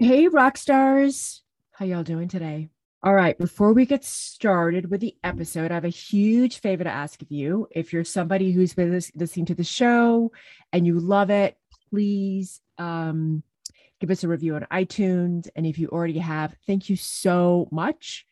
[0.00, 1.42] Hey, rock stars.
[1.72, 2.68] How y'all doing today?
[3.02, 6.90] All right, before we get started with the episode, I have a huge favor to
[6.90, 7.66] ask of you.
[7.72, 10.30] If you're somebody who's been listening to the show
[10.72, 11.56] and you love it,
[11.90, 13.42] please um,
[13.98, 15.48] give us a review on iTunes.
[15.56, 18.24] And if you already have, thank you so much.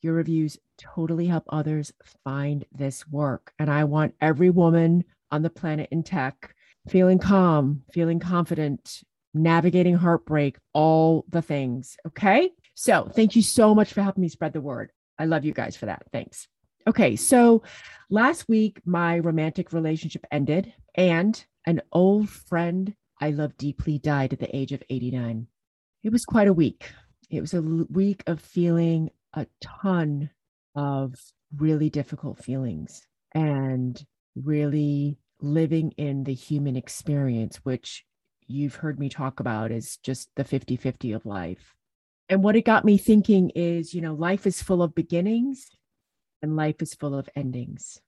[0.00, 1.92] Your reviews totally help others
[2.24, 3.52] find this work.
[3.58, 6.54] And I want every woman on the planet in tech
[6.88, 9.02] feeling calm, feeling confident,
[9.34, 11.96] navigating heartbreak, all the things.
[12.06, 12.50] Okay.
[12.74, 14.90] So thank you so much for helping me spread the word.
[15.18, 16.02] I love you guys for that.
[16.12, 16.48] Thanks.
[16.86, 17.16] Okay.
[17.16, 17.62] So
[18.10, 24.40] last week, my romantic relationship ended, and an old friend I love deeply died at
[24.40, 25.46] the age of 89.
[26.02, 26.90] It was quite a week.
[27.30, 30.30] It was a week of feeling a ton
[30.74, 31.14] of
[31.56, 34.04] really difficult feelings and
[34.34, 38.04] really living in the human experience, which
[38.52, 41.74] you've heard me talk about is just the 50 50 of life.
[42.28, 45.70] And what it got me thinking is, you know, life is full of beginnings
[46.42, 48.00] and life is full of endings.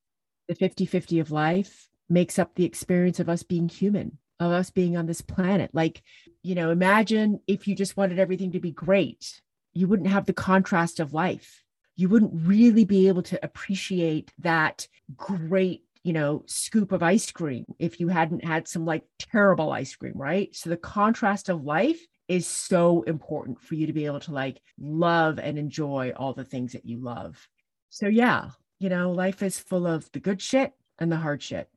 [0.49, 4.71] The 50 50 of life makes up the experience of us being human, of us
[4.71, 5.71] being on this planet.
[5.73, 6.03] Like,
[6.43, 9.41] you know, imagine if you just wanted everything to be great,
[9.73, 11.65] you wouldn't have the contrast of life.
[11.97, 17.65] You wouldn't really be able to appreciate that great you know, scoop of ice cream
[17.79, 20.55] if you hadn't had some like terrible ice cream, right?
[20.55, 24.61] So the contrast of life is so important for you to be able to like
[24.79, 27.49] love and enjoy all the things that you love.
[27.89, 31.69] So, yeah, you know, life is full of the good shit and the hard shit.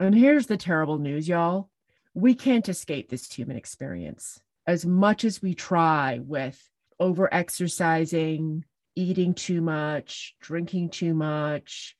[0.00, 1.70] And here's the terrible news, y'all.
[2.14, 4.40] We can't escape this human experience.
[4.66, 6.58] As much as we try with
[6.98, 8.64] over exercising,
[8.94, 11.94] eating too much, drinking too much,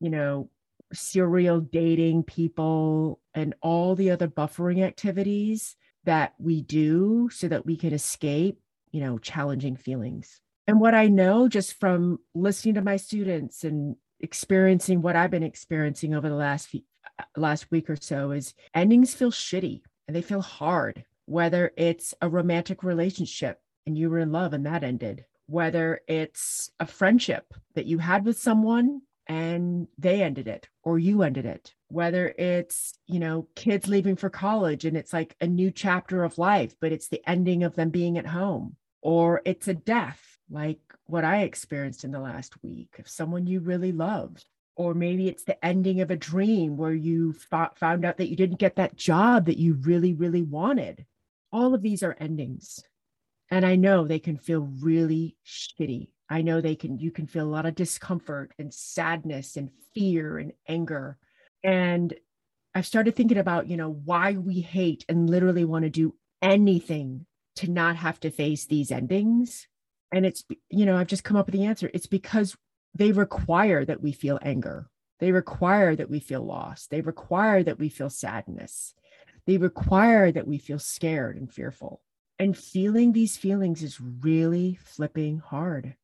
[0.00, 0.50] you know,
[0.92, 7.76] serial dating people and all the other buffering activities that we do so that we
[7.76, 10.40] can escape, you know, challenging feelings.
[10.66, 15.42] And what I know just from listening to my students and experiencing what I've been
[15.42, 16.82] experiencing over the last few,
[17.18, 22.14] uh, last week or so is endings feel shitty and they feel hard, whether it's
[22.20, 27.52] a romantic relationship and you were in love and that ended, whether it's a friendship
[27.74, 31.72] that you had with someone and they ended it or you ended it.
[31.86, 36.36] Whether it's you know kids leaving for college and it's like a new chapter of
[36.36, 40.80] life but it's the ending of them being at home or it's a death like
[41.06, 44.44] what i experienced in the last week of someone you really loved
[44.76, 48.58] or maybe it's the ending of a dream where you found out that you didn't
[48.58, 51.06] get that job that you really really wanted.
[51.52, 52.82] All of these are endings
[53.50, 57.44] and i know they can feel really shitty I know they can, you can feel
[57.44, 61.18] a lot of discomfort and sadness and fear and anger.
[61.64, 62.14] And
[62.72, 67.26] I've started thinking about, you know, why we hate and literally want to do anything
[67.56, 69.66] to not have to face these endings.
[70.12, 71.90] And it's, you know, I've just come up with the answer.
[71.92, 72.56] It's because
[72.94, 74.88] they require that we feel anger.
[75.18, 76.86] They require that we feel loss.
[76.86, 78.94] They require that we feel sadness.
[79.46, 82.02] They require that we feel scared and fearful.
[82.38, 85.96] And feeling these feelings is really flipping hard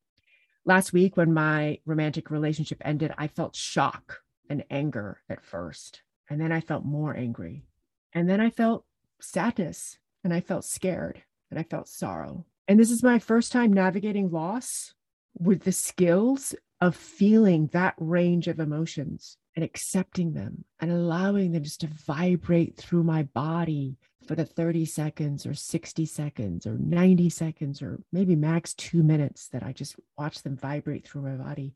[0.67, 4.21] last week when my romantic relationship ended, I felt shock
[4.51, 6.03] and anger at first.
[6.29, 7.65] And then I felt more angry.
[8.13, 8.85] And then I felt
[9.21, 12.45] sadness and I felt scared and I felt sorrow.
[12.69, 14.93] And this is my first time navigating loss
[15.39, 21.65] with the skills of feeling that range of emotions and accepting them and allowing them
[21.65, 23.97] just to vibrate through my body
[24.29, 29.49] for the 30 seconds or 60 seconds or 90 seconds or maybe max two minutes
[29.49, 31.75] that I just watch them vibrate through my body.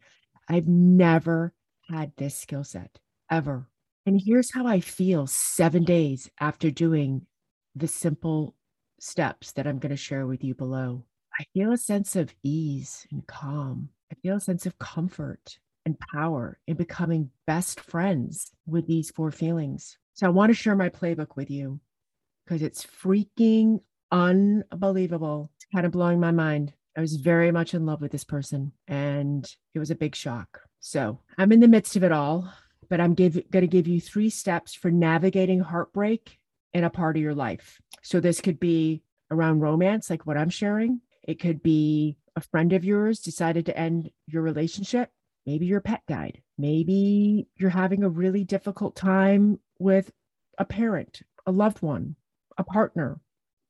[0.49, 1.55] I've never
[1.89, 2.99] had this skill set
[3.31, 3.69] ever.
[4.05, 7.27] And here's how I feel seven days after doing
[7.75, 8.57] the simple
[8.99, 11.05] steps that I'm going to share with you below.
[11.39, 13.91] I feel a sense of ease and calm.
[14.13, 15.59] I feel a sense of comfort
[15.91, 19.99] and power in becoming best friends with these four feelings.
[20.15, 21.81] So I want to share my playbook with you
[22.45, 23.81] because it's freaking
[24.13, 25.51] unbelievable.
[25.57, 26.73] It's kind of blowing my mind.
[26.97, 29.45] I was very much in love with this person and
[29.75, 30.61] it was a big shock.
[30.81, 32.53] So I'm in the midst of it all,
[32.89, 36.39] but I'm going to give you three steps for navigating heartbreak
[36.73, 37.81] in a part of your life.
[38.03, 41.01] So this could be around romance, like what I'm sharing.
[41.25, 45.11] It could be a friend of yours decided to end your relationship.
[45.51, 46.43] Maybe your pet died.
[46.59, 50.13] Maybe you're having a really difficult time with
[50.59, 52.15] a parent, a loved one,
[52.57, 53.21] a partner.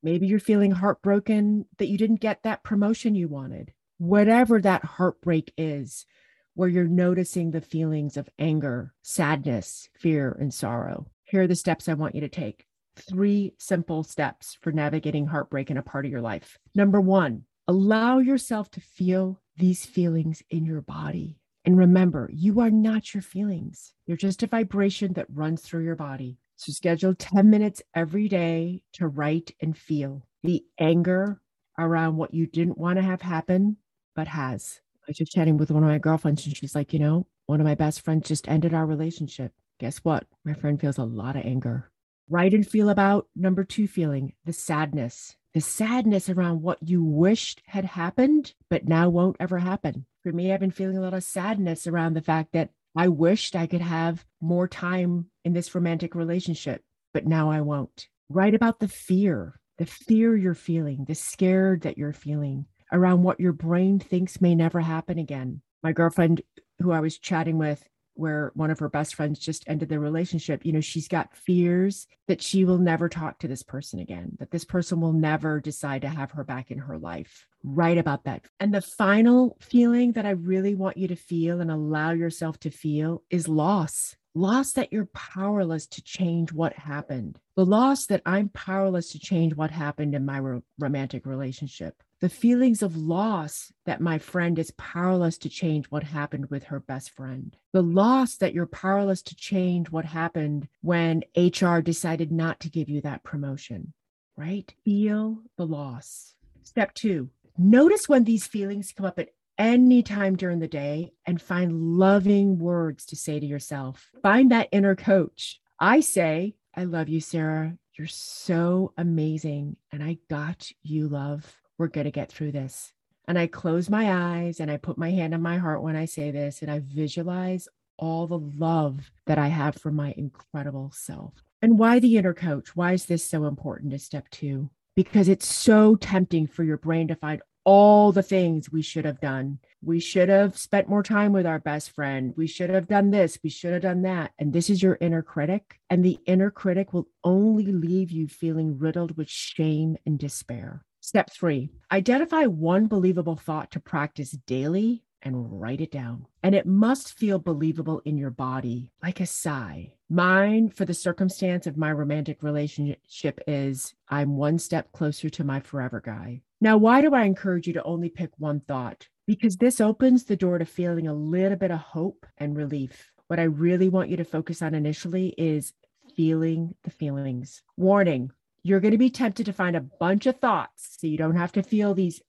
[0.02, 3.72] Maybe you're feeling heartbroken that you didn't get that promotion you wanted.
[3.96, 6.04] Whatever that heartbreak is,
[6.52, 11.06] where you're noticing the feelings of anger, sadness, fear, and sorrow.
[11.24, 12.66] Here are the steps I want you to take.
[12.94, 16.58] Three simple steps for navigating heartbreak in a part of your life.
[16.74, 21.39] Number one, allow yourself to feel these feelings in your body.
[21.64, 23.92] And remember, you are not your feelings.
[24.06, 26.38] You're just a vibration that runs through your body.
[26.56, 31.40] So schedule 10 minutes every day to write and feel the anger
[31.78, 33.76] around what you didn't want to have happen,
[34.14, 34.80] but has.
[34.96, 37.60] I was just chatting with one of my girlfriends, and she's like, you know, one
[37.60, 39.52] of my best friends just ended our relationship.
[39.78, 40.26] Guess what?
[40.44, 41.90] My friend feels a lot of anger.
[42.28, 47.62] Write and feel about number two feeling the sadness, the sadness around what you wished
[47.66, 50.06] had happened, but now won't ever happen.
[50.22, 53.56] For me, I've been feeling a lot of sadness around the fact that I wished
[53.56, 56.82] I could have more time in this romantic relationship,
[57.12, 58.08] but now I won't.
[58.28, 63.40] Write about the fear, the fear you're feeling, the scared that you're feeling around what
[63.40, 65.62] your brain thinks may never happen again.
[65.82, 66.42] My girlfriend,
[66.80, 67.88] who I was chatting with,
[68.20, 72.06] where one of her best friends just ended their relationship, you know, she's got fears
[72.28, 76.02] that she will never talk to this person again, that this person will never decide
[76.02, 77.46] to have her back in her life.
[77.64, 78.42] Write about that.
[78.60, 82.70] And the final feeling that I really want you to feel and allow yourself to
[82.70, 88.48] feel is loss loss that you're powerless to change what happened, the loss that I'm
[88.50, 94.00] powerless to change what happened in my ro- romantic relationship, the feelings of loss that
[94.00, 98.52] my friend is powerless to change what happened with her best friend, the loss that
[98.52, 103.94] you're powerless to change what happened when HR decided not to give you that promotion,
[104.36, 104.72] right?
[104.84, 106.34] Feel the loss.
[106.62, 111.40] Step two, notice when these feelings come up at any time during the day and
[111.40, 114.10] find loving words to say to yourself.
[114.22, 115.60] Find that inner coach.
[115.78, 117.76] I say, I love you, Sarah.
[117.96, 119.76] You're so amazing.
[119.92, 121.56] And I got you, love.
[121.80, 122.92] We're going to get through this.
[123.26, 126.04] And I close my eyes and I put my hand on my heart when I
[126.04, 131.32] say this and I visualize all the love that I have for my incredible self.
[131.62, 132.76] And why the inner coach?
[132.76, 134.68] Why is this so important to step two?
[134.94, 139.22] Because it's so tempting for your brain to find all the things we should have
[139.22, 139.58] done.
[139.80, 142.34] We should have spent more time with our best friend.
[142.36, 143.38] We should have done this.
[143.42, 144.32] We should have done that.
[144.38, 145.80] And this is your inner critic.
[145.88, 150.84] And the inner critic will only leave you feeling riddled with shame and despair.
[151.00, 156.26] Step three identify one believable thought to practice daily and write it down.
[156.42, 159.94] And it must feel believable in your body, like a sigh.
[160.08, 165.60] Mine, for the circumstance of my romantic relationship, is I'm one step closer to my
[165.60, 166.42] forever guy.
[166.60, 169.08] Now, why do I encourage you to only pick one thought?
[169.26, 173.10] Because this opens the door to feeling a little bit of hope and relief.
[173.28, 175.72] What I really want you to focus on initially is
[176.16, 177.62] feeling the feelings.
[177.76, 181.36] Warning, you're going to be tempted to find a bunch of thoughts so you don't
[181.36, 182.20] have to feel these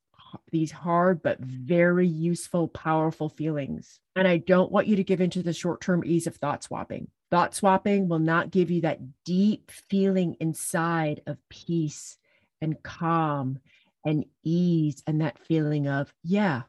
[0.51, 5.43] these hard but very useful powerful feelings and i don't want you to give into
[5.43, 10.37] the short-term ease of thought swapping thought swapping will not give you that deep feeling
[10.39, 12.17] inside of peace
[12.61, 13.59] and calm
[14.05, 16.63] and ease and that feeling of, yeah,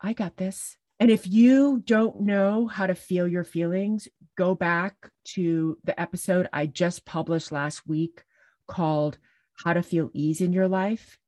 [0.00, 0.76] I got this.
[1.00, 6.48] And if you don't know how to feel your feelings, go back to the episode
[6.52, 8.22] I just published last week
[8.66, 9.18] called
[9.64, 11.18] How to Feel Ease in Your Life.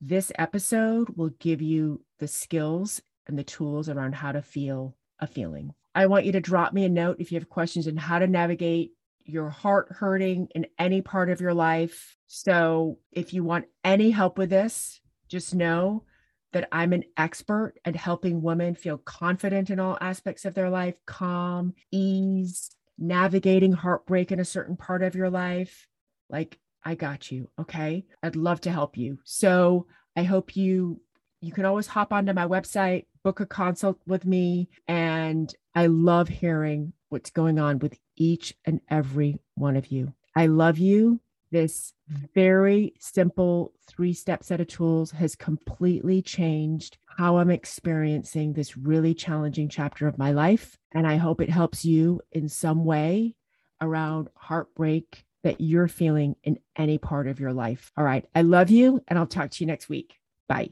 [0.00, 5.26] This episode will give you the skills and the tools around how to feel a
[5.26, 5.72] feeling.
[5.94, 8.26] I want you to drop me a note if you have questions on how to
[8.26, 8.92] navigate
[9.24, 12.16] your heart hurting in any part of your life.
[12.26, 16.04] So if you want any help with this, just know
[16.52, 20.94] that I'm an expert at helping women feel confident in all aspects of their life,
[21.06, 25.86] calm, ease, navigating heartbreak in a certain part of your life.
[26.30, 27.50] Like, I got you.
[27.60, 28.04] Okay.
[28.22, 29.18] I'd love to help you.
[29.24, 31.00] So I hope you
[31.40, 34.68] you can always hop onto my website, book a consult with me.
[34.86, 40.14] And I love hearing what's going on with each and every one of you.
[40.34, 41.20] I love you.
[41.50, 41.92] This
[42.34, 49.12] very simple three step set of tools has completely changed how I'm experiencing this really
[49.12, 50.78] challenging chapter of my life.
[50.92, 53.34] And I hope it helps you in some way
[53.80, 57.92] around heartbreak that you're feeling in any part of your life.
[57.96, 58.24] All right.
[58.34, 60.16] I love you, and I'll talk to you next week.
[60.48, 60.70] Bye.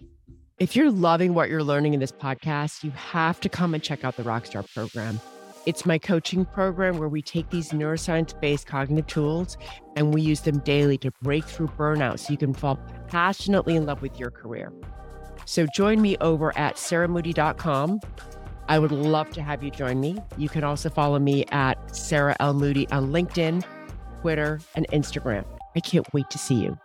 [0.59, 4.02] If you're loving what you're learning in this podcast, you have to come and check
[4.02, 5.21] out the Rockstar program.
[5.64, 9.57] It's my coaching program where we take these neuroscience based cognitive tools
[9.95, 12.76] and we use them daily to break through burnout so you can fall
[13.07, 14.73] passionately in love with your career.
[15.47, 18.00] So join me over at sarahmoody.com.
[18.69, 20.19] I would love to have you join me.
[20.37, 22.54] You can also follow me at Sarah L.
[22.54, 23.64] Moody on LinkedIn,
[24.25, 25.45] Twitter, and Instagram.
[25.76, 26.78] I can't wait to see you.